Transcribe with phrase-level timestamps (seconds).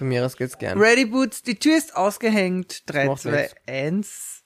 [0.00, 0.78] Mir aus geht's gern.
[0.78, 2.82] Ready Boots, die Tür ist ausgehängt.
[2.86, 3.54] 3, Macht 2, nichts.
[3.66, 4.44] 1.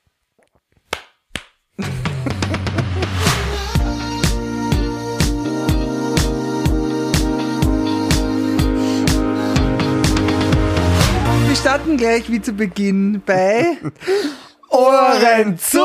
[11.47, 13.79] Wir starten gleich wie zu Beginn bei
[14.69, 15.81] Ohren zu,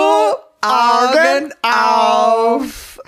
[0.62, 3.00] Augen auf.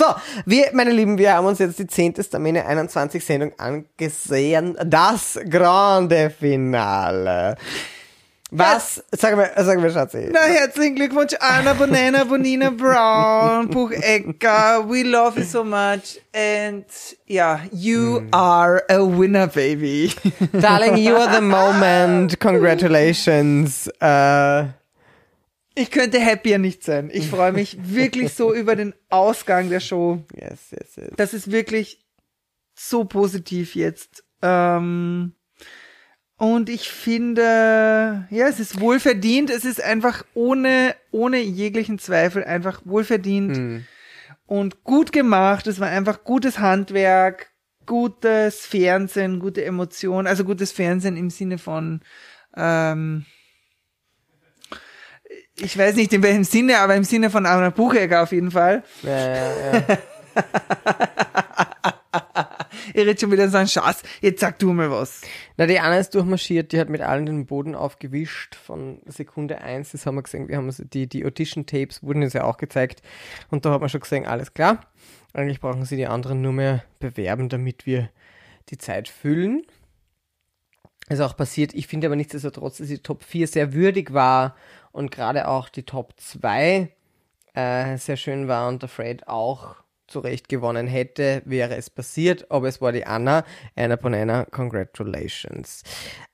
[0.00, 0.06] So,
[0.46, 2.14] wir, meine Lieben, wir haben uns jetzt die 10.
[2.22, 4.74] Stamina 21 Sendung angesehen.
[4.82, 7.54] Das grande Finale.
[8.50, 10.30] Was, sag mal, sag mal, Schatzi.
[10.32, 14.88] Na, herzlichen Glückwunsch, Anna Bonena, Bonina Brown, Buchecker.
[14.88, 16.18] We love you so much.
[16.32, 16.86] And
[17.26, 20.14] yeah, you are a winner, baby.
[20.58, 22.40] Darling, you are the moment.
[22.40, 23.86] Congratulations.
[24.00, 24.79] Äh,
[25.80, 27.08] Ich könnte happier nicht sein.
[27.10, 30.22] Ich freue mich wirklich so über den Ausgang der Show.
[30.34, 31.10] yes, yes, yes.
[31.16, 32.04] Das ist wirklich
[32.74, 34.22] so positiv jetzt.
[34.42, 35.32] Ähm,
[36.36, 39.48] und ich finde, ja, es ist wohlverdient.
[39.48, 43.86] Es ist einfach ohne, ohne jeglichen Zweifel einfach wohlverdient
[44.46, 45.66] und gut gemacht.
[45.66, 47.52] Es war einfach gutes Handwerk,
[47.86, 50.26] gutes Fernsehen, gute Emotionen.
[50.26, 52.02] Also gutes Fernsehen im Sinne von,
[52.54, 53.24] ähm,
[55.58, 58.82] ich weiß nicht in welchem Sinne, aber im Sinne von Anna Buchecker auf jeden Fall.
[59.02, 59.98] Ja, ja, ja.
[62.94, 64.02] Ihr redet schon wieder so ein Schatz.
[64.20, 65.22] Jetzt sag du mal was.
[65.56, 69.92] Na, die Anna ist durchmarschiert, die hat mit allen den Boden aufgewischt von Sekunde eins.
[69.92, 70.48] Das haben wir gesehen.
[70.48, 73.02] Wir haben die, die Audition-Tapes wurden uns ja auch gezeigt.
[73.50, 74.80] Und da hat man schon gesehen, alles klar.
[75.32, 78.10] Eigentlich brauchen sie die anderen nur mehr bewerben, damit wir
[78.70, 79.62] die Zeit füllen.
[81.08, 81.74] Ist auch passiert.
[81.74, 84.54] Ich finde aber nichtsdestotrotz, dass die Top 4 sehr würdig war
[84.92, 86.90] und gerade auch die Top 2
[87.54, 92.50] äh, sehr schön war und der Fred auch zu Recht gewonnen hätte, wäre es passiert,
[92.50, 93.44] aber es war die Anna.
[93.76, 95.82] Anna Bonana, congratulations.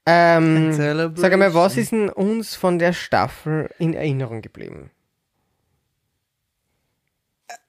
[0.07, 4.91] Ähm, sag einmal, was ist denn uns von der Staffel in Erinnerung geblieben?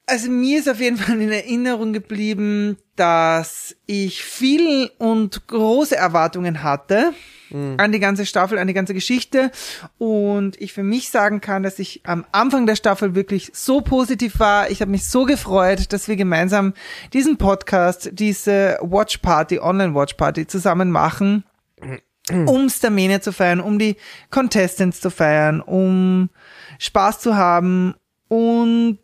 [0.10, 6.64] Also mir ist auf jeden Fall in Erinnerung geblieben, dass ich viel und große Erwartungen
[6.64, 7.14] hatte
[7.78, 9.52] an die ganze Staffel, an die ganze Geschichte.
[9.98, 14.40] Und ich für mich sagen kann, dass ich am Anfang der Staffel wirklich so positiv
[14.40, 14.70] war.
[14.70, 16.74] Ich habe mich so gefreut, dass wir gemeinsam
[17.14, 21.44] diesen Podcast, diese Watch Party, Online Watch Party zusammen machen.
[22.30, 23.96] um Stamene zu feiern, um die
[24.30, 26.30] Contestants zu feiern, um
[26.78, 27.96] Spaß zu haben
[28.28, 29.00] und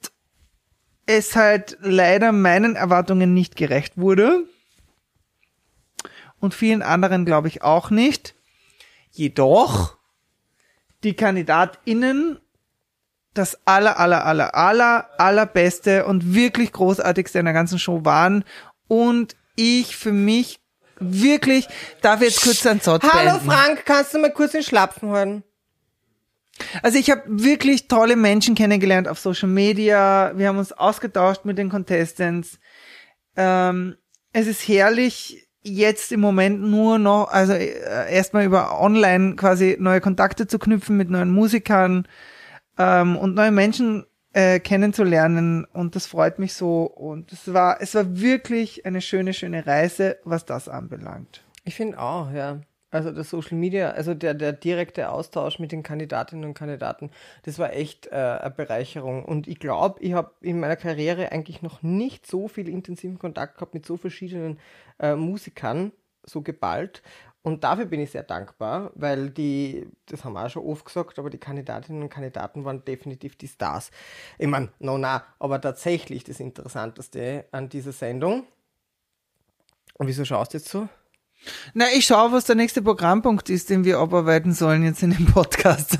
[1.06, 4.46] es halt leider meinen Erwartungen nicht gerecht wurde.
[6.40, 8.36] Und vielen anderen glaube ich auch nicht.
[9.12, 9.98] Jedoch
[11.04, 12.40] die KandidatInnen
[13.34, 18.44] das aller, aller, aller, aller, allerbeste und wirklich großartigste in der ganzen Show waren.
[18.88, 20.60] Und ich für mich
[21.00, 21.68] wirklich,
[22.02, 23.46] darf jetzt kurz einen Satz Hallo beenden?
[23.50, 25.44] Frank, kannst du mal kurz den Schlapfen hören?
[26.82, 30.34] Also ich habe wirklich tolle Menschen kennengelernt auf Social Media.
[30.36, 32.60] Wir haben uns ausgetauscht mit den Contestants.
[33.36, 33.96] Ähm,
[34.32, 40.02] es ist herrlich, jetzt im Moment nur noch, also äh, erstmal über online quasi neue
[40.02, 42.08] Kontakte zu knüpfen mit neuen Musikern
[42.78, 45.66] ähm, und neue Menschen äh, kennenzulernen.
[45.66, 46.84] Und das freut mich so.
[46.84, 51.44] Und es war, es war wirklich eine schöne, schöne Reise, was das anbelangt.
[51.64, 52.60] Ich finde auch, ja.
[52.94, 57.10] Also der Social Media, also der, der direkte Austausch mit den Kandidatinnen und Kandidaten,
[57.42, 59.26] das war echt äh, eine Bereicherung.
[59.26, 63.56] Und ich glaube, ich habe in meiner Karriere eigentlich noch nicht so viel intensiven Kontakt
[63.56, 64.60] gehabt mit so verschiedenen
[65.00, 65.92] äh, Musikern,
[66.24, 67.02] so geballt.
[67.42, 71.18] Und dafür bin ich sehr dankbar, weil die, das haben wir auch schon oft gesagt,
[71.18, 73.90] aber die Kandidatinnen und Kandidaten waren definitiv die Stars.
[74.38, 78.46] Ich meine, no, na, aber tatsächlich das Interessanteste an dieser Sendung.
[79.96, 80.88] Und wieso schaust du jetzt so?
[81.74, 85.26] Na, ich schaue, was der nächste Programmpunkt ist, den wir abarbeiten sollen jetzt in dem
[85.26, 85.98] Podcast.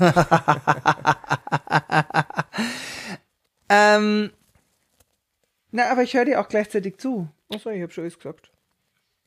[3.68, 4.30] ähm,
[5.70, 7.28] na, aber ich höre dir auch gleichzeitig zu.
[7.52, 8.50] Achso, ich habe schon alles gesagt.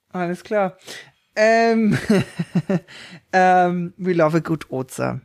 [0.10, 0.78] Alles klar.
[1.36, 1.98] Ähm,
[3.34, 5.22] ähm, we love a good Ozer.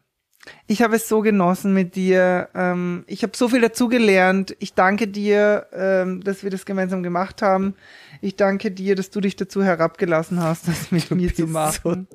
[0.66, 2.48] Ich habe es so genossen mit dir.
[2.54, 4.56] Ähm, ich habe so viel dazugelernt.
[4.58, 7.74] Ich danke dir, ähm, dass wir das gemeinsam gemacht haben.
[8.20, 12.08] Ich danke dir, dass du dich dazu herabgelassen hast, das mit mir zu machen.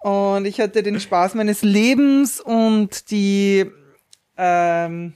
[0.00, 3.70] und ich hatte den Spaß meines Lebens und die
[4.36, 5.14] ähm,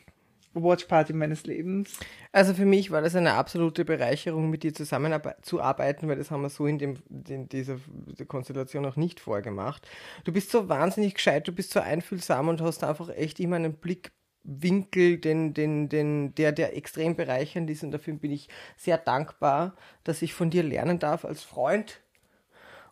[0.55, 1.99] Watch Party meines Lebens.
[2.33, 6.51] Also für mich war das eine absolute Bereicherung, mit dir zusammenzuarbeiten, weil das haben wir
[6.51, 6.97] so in, dem,
[7.29, 7.79] in dieser
[8.27, 9.89] Konstellation auch nicht vorgemacht.
[10.25, 13.75] Du bist so wahnsinnig gescheit, du bist so einfühlsam und hast einfach echt immer einen
[13.75, 14.13] Blick
[14.43, 17.83] Winkel, den, den, den, der, der extrem bereichernd ist.
[17.83, 19.75] Und dafür bin ich sehr dankbar,
[20.05, 22.01] dass ich von dir lernen darf als Freund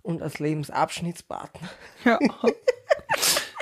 [0.03, 1.69] und als Lebensabschnittspartner.
[2.05, 2.19] Ja.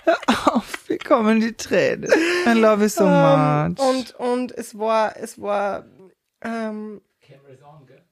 [0.47, 2.11] Auf, wir kommen die Tränen.
[2.47, 3.89] I love you so Ähm, much.
[3.89, 5.85] und, und es war, es war,
[6.43, 8.03] ähm, Camera's on, gell?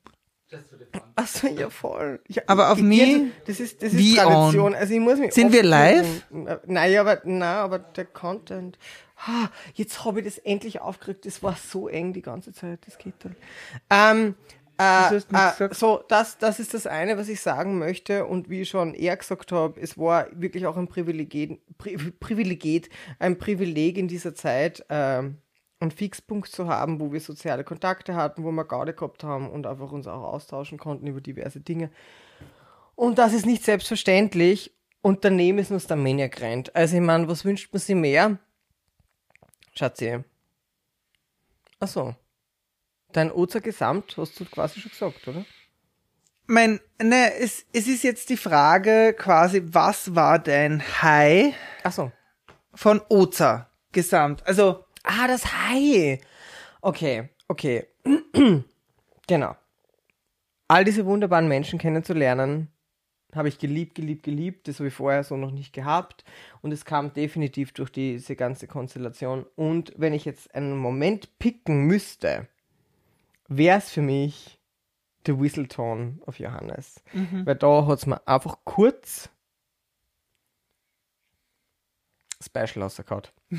[0.50, 1.02] Just for the fun.
[1.17, 2.20] Achso, ja voll.
[2.29, 3.32] Ja, Aber auf mich?
[3.46, 4.75] Das ist, das ist Wie Tradition.
[4.75, 6.26] Also ich muss mich Sind wir live?
[6.31, 8.79] Nein, aber, nein, aber der Content.
[9.26, 11.25] Ah, jetzt habe ich das endlich aufgerückt.
[11.25, 12.81] Das war so eng die ganze Zeit.
[12.87, 13.31] Das geht doch.
[13.88, 14.35] Ähm,
[14.79, 18.26] äh, äh, so, das, das ist das eine, was ich sagen möchte.
[18.26, 22.91] Und wie ich schon eher gesagt habe, es war wirklich auch ein Privileg, Pri Privileg,
[23.19, 25.38] ein Privileg in dieser Zeit, ähm,
[25.81, 29.67] einen Fixpunkt zu haben, wo wir soziale Kontakte hatten, wo wir Gaude gehabt haben und
[29.67, 31.91] einfach uns auch austauschen konnten über diverse Dinge.
[32.94, 34.73] Und das ist nicht selbstverständlich.
[35.03, 36.75] Und daneben ist uns der Maniac rennt.
[36.75, 38.38] Also ich meine, was wünscht man sich mehr?
[39.75, 40.21] Schatzi.
[41.79, 42.15] Ach so.
[43.14, 45.46] Dein Ozer Gesamt hast du quasi schon gesagt, oder?
[46.46, 52.12] mein, ne, es, es ist jetzt die Frage quasi, was war dein High Ach so.
[52.75, 54.46] von Oza gesamt?
[54.46, 56.19] Also, Ah, das Hai.
[56.81, 57.87] Okay, okay.
[59.26, 59.55] genau.
[60.66, 62.69] All diese wunderbaren Menschen kennenzulernen,
[63.34, 64.66] habe ich geliebt, geliebt, geliebt.
[64.66, 66.25] Das habe ich vorher so noch nicht gehabt.
[66.62, 69.44] Und es kam definitiv durch diese ganze Konstellation.
[69.56, 72.49] Und wenn ich jetzt einen Moment picken müsste,
[73.49, 74.58] wäre es für mich
[75.26, 77.02] der Whistletone auf Johannes.
[77.46, 79.31] Weil da hat es mir einfach kurz
[82.44, 83.23] Special rausgehauen.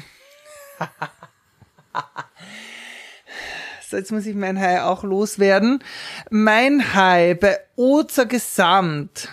[3.89, 5.83] so jetzt muss ich mein High auch loswerden.
[6.29, 9.29] Mein High bei Oza gesamt.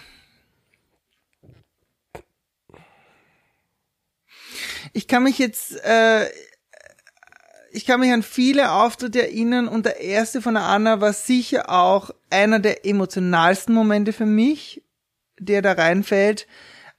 [4.94, 6.30] Ich kann mich jetzt, äh,
[7.74, 11.70] ich kann mich an viele Auftritte erinnern und der erste von der Anna war sicher
[11.70, 14.82] auch einer der emotionalsten Momente für mich,
[15.38, 16.46] der da reinfällt.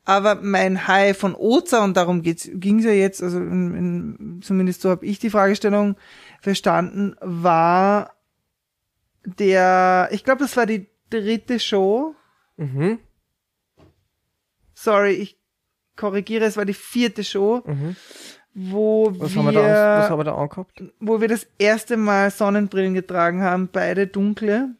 [0.03, 4.81] Aber mein High von Oza, und darum ging es ja jetzt, also in, in, zumindest
[4.81, 5.95] so habe ich die Fragestellung
[6.41, 8.15] verstanden, war
[9.23, 12.15] der, ich glaube, das war die dritte Show.
[12.57, 12.99] Mhm.
[14.73, 15.37] Sorry, ich
[15.95, 17.95] korrigiere, es war die vierte Show, Mhm.
[18.53, 20.83] Wo Was, wir, haben wir da, was haben wir da angehabt?
[20.99, 24.75] wo wir das erste Mal Sonnenbrillen getragen haben, beide dunkle.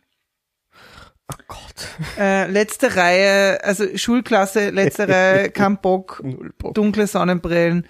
[1.31, 1.87] Oh Gott.
[2.19, 6.73] Äh, letzte Reihe, also Schulklasse, letzte Reihe, kein Bock, Null Bock.
[6.73, 7.87] dunkle Sonnenbrillen.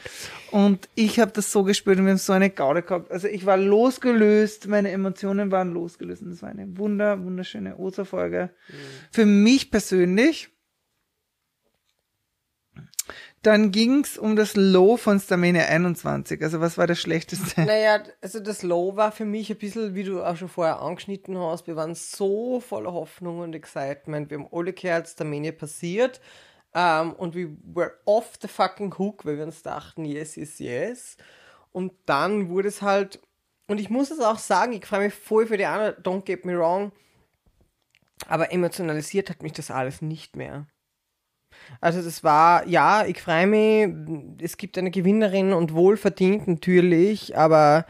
[0.52, 3.12] Und ich habe das so gespürt und wir haben so eine Gaude gehabt.
[3.12, 6.22] Also ich war losgelöst, meine Emotionen waren losgelöst.
[6.22, 8.52] Und das war eine wunder, wunderschöne Osterfolge.
[9.12, 10.53] Für mich persönlich.
[13.44, 16.42] Dann ging's um das Low von Stamina 21.
[16.42, 17.62] Also was war das Schlechteste?
[17.66, 21.38] Naja, also das Low war für mich ein bisschen, wie du auch schon vorher angeschnitten
[21.38, 24.30] hast, wir waren so voller Hoffnung und Excitement.
[24.30, 26.22] Wir haben alle gehört, es der Mania passiert.
[26.74, 31.18] Ähm, und wir were off the fucking hook, weil wir uns dachten, yes, yes, yes.
[31.74, 33.20] Und dann wurde es halt,
[33.68, 36.46] und ich muss es auch sagen, ich freue mich voll für die anderen, don't get
[36.46, 36.94] me wrong,
[38.28, 40.68] aber emotionalisiert hat mich das alles nicht mehr.
[41.82, 43.90] Also das war, ja, ich freue mich,
[44.42, 47.86] es gibt eine Gewinnerin und wohlverdient natürlich, aber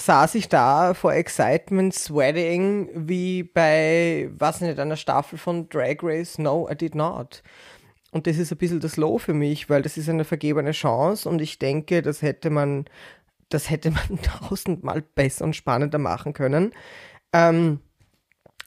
[0.00, 6.38] saß ich da vor Excitement Sweating wie bei, was nicht, einer Staffel von Drag Race?
[6.38, 7.42] No, I did not.
[8.10, 11.28] Und das ist ein bisschen das Low für mich, weil das ist eine vergebene Chance
[11.28, 12.86] und ich denke, das hätte man,
[13.50, 16.72] das hätte man tausendmal besser und spannender machen können.
[17.32, 17.80] Ähm,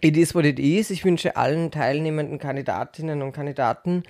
[0.01, 0.91] it is what it is.
[0.91, 4.03] Ich wünsche allen teilnehmenden Kandidatinnen und Kandidaten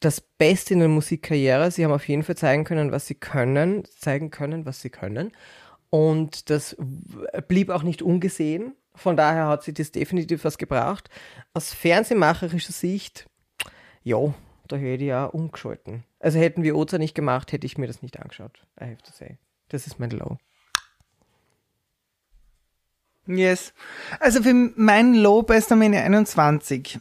[0.00, 1.70] das Beste in der Musikkarriere.
[1.70, 5.32] Sie haben auf jeden Fall zeigen können, was sie können, zeigen können, was sie können.
[5.90, 6.76] Und das
[7.48, 8.74] blieb auch nicht ungesehen.
[8.94, 11.10] Von daher hat sie das definitiv was gebracht.
[11.54, 13.28] Aus fernsehmacherischer Sicht,
[14.02, 14.34] ja,
[14.68, 16.04] da hätte ich ja umgeschalten.
[16.18, 18.66] Also hätten wir Oza nicht gemacht, hätte ich mir das nicht angeschaut.
[18.80, 19.38] I have to say.
[19.68, 20.38] Das ist mein Low.
[23.26, 23.74] Yes.
[24.20, 27.00] Also für mein Low bei Stamina 21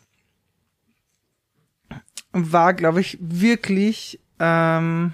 [2.36, 5.14] war, glaube ich, wirklich ähm,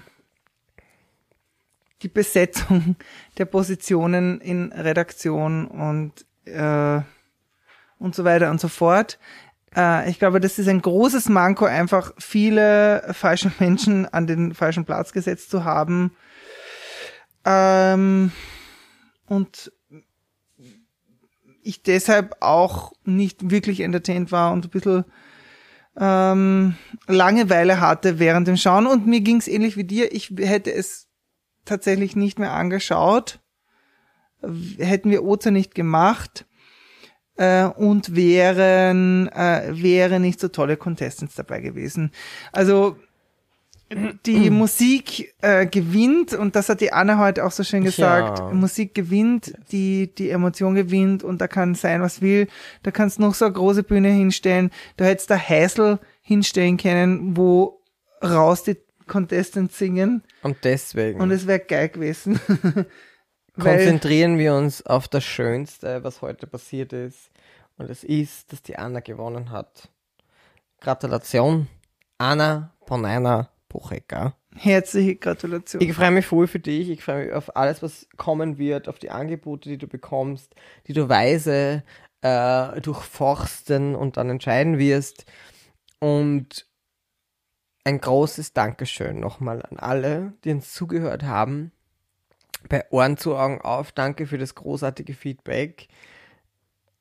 [2.02, 2.96] die Besetzung
[3.38, 7.00] der Positionen in Redaktion und, äh,
[7.98, 9.18] und so weiter und so fort.
[9.76, 14.84] Äh, ich glaube, das ist ein großes Manko, einfach viele falsche Menschen an den falschen
[14.84, 16.12] Platz gesetzt zu haben.
[17.44, 18.32] Ähm,
[19.26, 19.72] und
[21.62, 25.04] ich deshalb auch nicht wirklich entertained war und ein bisschen
[25.98, 26.74] ähm,
[27.06, 28.86] Langeweile hatte während dem Schauen.
[28.86, 30.12] Und mir ging es ähnlich wie dir.
[30.12, 31.08] Ich hätte es
[31.64, 33.40] tatsächlich nicht mehr angeschaut,
[34.78, 36.46] hätten wir Ozer nicht gemacht
[37.36, 42.10] äh, und wären äh, wäre nicht so tolle Contestants dabei gewesen.
[42.52, 42.96] Also
[44.26, 48.38] die Musik äh, gewinnt und das hat die Anna heute auch so schön gesagt.
[48.38, 48.50] Ja.
[48.50, 52.48] Musik gewinnt, die die Emotion gewinnt und da kann sein, was will.
[52.82, 54.70] Da kannst noch so eine große Bühne hinstellen.
[54.96, 57.80] Da hättest du Häsel hinstellen können, wo
[58.22, 62.40] raus die Contestants singen Und deswegen und es wäre geil gewesen.
[63.60, 67.30] Konzentrieren wir uns auf das Schönste, was heute passiert ist.
[67.76, 69.90] Und es ist, dass die Anna gewonnen hat.
[70.80, 71.68] Gratulation,
[72.16, 72.72] Anna
[73.72, 74.36] Buchecker.
[74.54, 75.82] herzliche Gratulation.
[75.82, 76.90] Ich freue mich voll für dich.
[76.90, 80.54] Ich freue mich auf alles, was kommen wird, auf die Angebote, die du bekommst,
[80.86, 81.82] die du weise
[82.20, 85.24] äh, durchforsten und dann entscheiden wirst.
[85.98, 86.66] Und
[87.84, 91.72] ein großes Dankeschön nochmal an alle, die uns zugehört haben.
[92.68, 93.90] Bei Ohren zu Augen auf.
[93.90, 95.88] Danke für das großartige Feedback.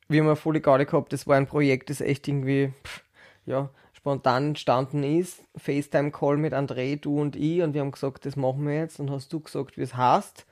[0.08, 1.14] Wir haben ja voll Gaudi gehabt.
[1.14, 3.04] Das war ein Projekt, das echt irgendwie, pff,
[3.46, 3.70] ja,
[4.02, 5.44] spontan entstanden ist.
[5.58, 7.62] FaceTime-Call mit André, du und ich.
[7.62, 9.00] Und wir haben gesagt, das machen wir jetzt.
[9.00, 10.46] Und hast du gesagt, wie es heißt.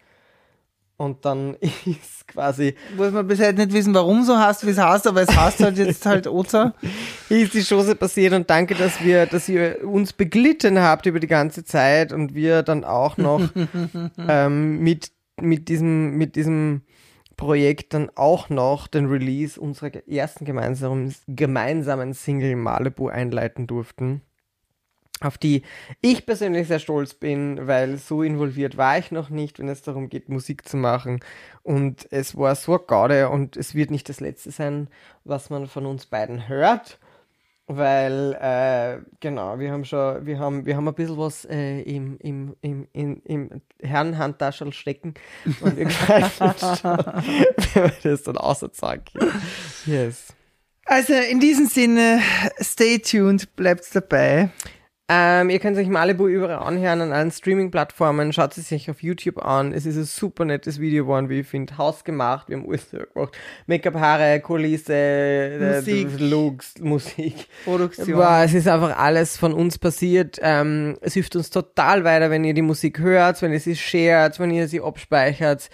[0.97, 4.77] Und dann ist quasi Wo wir bis heute nicht wissen, warum so heißt, wie es
[4.77, 6.75] heißt, aber es heißt halt jetzt halt Ozer.
[7.29, 11.27] ist die Chose passiert und danke, dass wir, dass ihr uns beglitten habt über die
[11.27, 13.41] ganze Zeit und wir dann auch noch
[14.27, 16.81] ähm, mit, mit diesem, mit diesem
[17.39, 24.21] Projekt dann auch noch den Release unserer ersten gemeinsamen, gemeinsamen Single Malibu einleiten durften.
[25.21, 25.63] Auf die
[26.01, 30.09] ich persönlich sehr stolz bin, weil so involviert war ich noch nicht, wenn es darum
[30.09, 31.21] geht, Musik zu machen.
[31.63, 34.89] Und es war so eine und es wird nicht das letzte sein,
[35.23, 36.99] was man von uns beiden hört.
[37.71, 42.17] Weil, äh, genau, wir haben schon, wir haben, wir haben ein bisschen was äh, im,
[42.17, 45.13] im, im, im, im Herrenhandtaschel stecken
[45.61, 46.97] und wir greifen schon,
[47.75, 48.71] wenn wir das dann außer
[49.85, 50.33] Yes.
[50.85, 52.21] Also in diesem Sinne,
[52.59, 54.49] stay tuned, bleibt dabei.
[55.11, 58.31] Ähm, ihr könnt euch Malibu überall anhören an allen Streaming-Plattformen.
[58.31, 59.73] Schaut es sich auf YouTube an.
[59.73, 61.79] Es ist ein super nettes Video geworden, wie ich finde.
[61.79, 62.47] Hausgemacht.
[62.47, 63.35] Wir haben alles gemacht.
[63.65, 66.09] Make-up, Haare, Kulisse, äh, Musik.
[66.19, 67.47] Looks, Musik.
[67.65, 68.17] Produktion.
[68.17, 70.37] Boah, es ist einfach alles von uns passiert.
[70.43, 74.39] Ähm, es hilft uns total weiter, wenn ihr die Musik hört, wenn ihr sie shared,
[74.39, 75.71] wenn ihr sie abspeichert.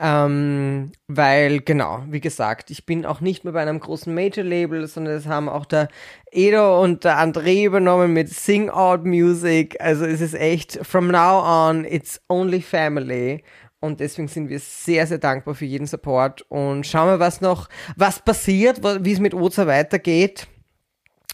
[0.00, 5.14] Ähm, weil, genau, wie gesagt, ich bin auch nicht mehr bei einem großen Major-Label, sondern
[5.14, 5.88] das haben auch der
[6.30, 9.76] Edo und der André übernommen mit Sing Out Music.
[9.80, 13.44] Also es ist echt, from now on, it's only family.
[13.80, 16.42] Und deswegen sind wir sehr, sehr dankbar für jeden Support.
[16.48, 20.46] Und schauen wir, was noch, was passiert, wie es mit Oza weitergeht.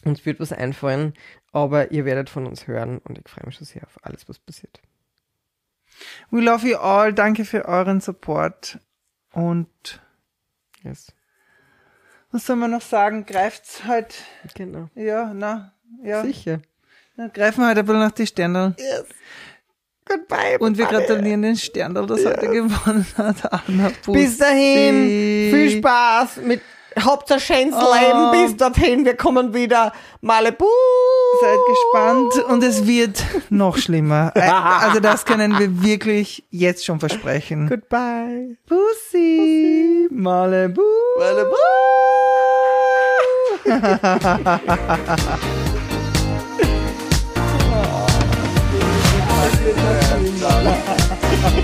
[0.05, 1.15] Uns wird was einfallen,
[1.53, 4.39] aber ihr werdet von uns hören und ich freue mich schon sehr auf alles, was
[4.39, 4.81] passiert.
[6.31, 7.13] We love you all.
[7.13, 8.79] Danke für euren Support.
[9.33, 9.69] Und
[10.83, 11.13] Yes.
[12.31, 13.27] was soll man noch sagen?
[13.27, 14.15] Greift's halt,
[14.55, 14.89] Genau.
[14.95, 16.23] ja, na, ja.
[16.23, 16.61] Sicher.
[17.17, 18.75] Dann greifen wir halt ein bisschen nach die Sterndal.
[18.79, 19.05] Yes.
[20.05, 20.59] Goodbye.
[20.61, 24.03] Und wir gratulieren den Sterndal, das heute gewonnen hat.
[24.07, 26.63] Bis dahin, viel Spaß mit
[26.99, 28.33] Hauptsache schönes oh.
[28.33, 29.93] Bis dorthin, wir kommen wieder.
[30.21, 30.67] Malibu!
[31.41, 34.33] Seid gespannt und es wird noch schlimmer.
[34.35, 37.69] Äh, also das können wir wirklich jetzt schon versprechen.
[37.69, 38.57] Goodbye.
[38.67, 38.89] Pussy.
[39.09, 40.09] Pussy.
[40.11, 40.83] Malibu.
[41.19, 41.55] Malibu.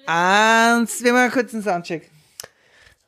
[0.06, 2.10] Eins, wir machen kurz einen Soundcheck.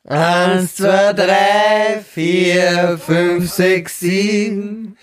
[0.04, 4.98] Eins, zwei, drei, vier, fünf, sechs, sieben,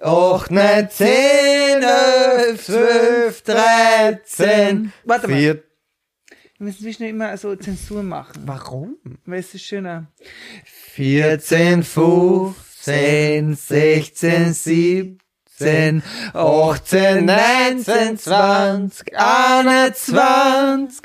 [0.00, 5.36] acht, neun, zehn, elf, zwölf, dreizehn, Warte mal.
[5.36, 5.62] vier.
[6.58, 8.96] Wir müssen zwischendurch immer so Zensur machen, Warum?
[9.24, 10.06] weil es ist schöner.
[10.94, 16.02] 14, 15, 16, 17,
[16.34, 21.00] 18, 19, 20, 21,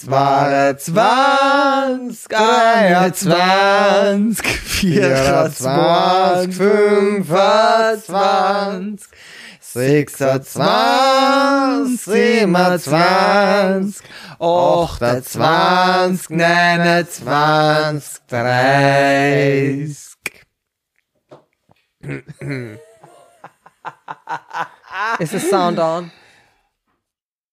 [0.00, 9.00] 22, 23, 24, 25,
[9.60, 14.00] 26, 27,
[14.38, 20.06] 28, 29, 30.
[25.18, 26.10] Ist das Sound on?